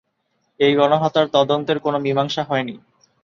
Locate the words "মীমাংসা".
1.99-2.43